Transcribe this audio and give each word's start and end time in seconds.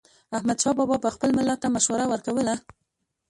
احمدشاه 0.37 0.73
بابا 0.79 0.95
به 1.03 1.09
خپل 1.15 1.29
ملت 1.37 1.59
ته 1.63 1.67
مشوره 1.75 2.05
ورکوله. 2.07 2.55